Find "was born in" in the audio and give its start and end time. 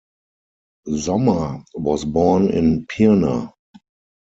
1.75-2.87